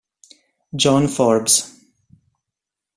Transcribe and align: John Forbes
John 0.75 1.05
Forbes 1.05 1.61